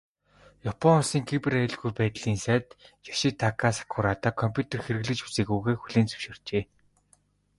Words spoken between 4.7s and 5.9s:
хэрэглэж үзээгүйгээ